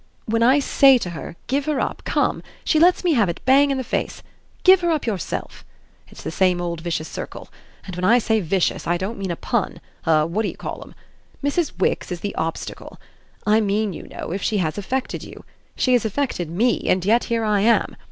"When 0.25 0.41
I 0.41 0.57
say 0.57 0.97
to 0.97 1.11
her 1.11 1.35
'Give 1.45 1.65
her 1.65 1.79
up, 1.79 2.03
come,' 2.05 2.41
she 2.65 2.79
lets 2.79 3.03
me 3.03 3.13
have 3.13 3.29
it 3.29 3.39
bang 3.45 3.69
in 3.69 3.77
the 3.77 3.83
face: 3.83 4.23
'Give 4.63 4.81
her 4.81 4.89
up 4.89 5.05
yourself!' 5.05 5.63
It's 6.07 6.23
the 6.23 6.31
same 6.31 6.59
old 6.59 6.81
vicious 6.81 7.07
circle 7.07 7.49
and 7.85 7.95
when 7.95 8.03
I 8.03 8.17
say 8.17 8.39
vicious 8.39 8.87
I 8.87 8.97
don't 8.97 9.19
mean 9.19 9.29
a 9.29 9.35
pun, 9.35 9.79
a 10.07 10.25
what 10.25 10.41
d' 10.41 10.47
ye 10.47 10.53
call 10.55 10.81
'em. 10.81 10.95
Mrs. 11.43 11.73
Wix 11.77 12.11
is 12.11 12.21
the 12.21 12.33
obstacle; 12.33 12.99
I 13.45 13.61
mean, 13.61 13.93
you 13.93 14.07
know, 14.07 14.31
if 14.31 14.41
she 14.41 14.57
has 14.57 14.75
affected 14.75 15.21
you. 15.23 15.45
She 15.75 15.93
has 15.93 16.03
affected 16.03 16.49
ME, 16.49 16.81
and 16.87 17.05
yet 17.05 17.25
here 17.25 17.43
I 17.43 17.59
am. 17.59 17.95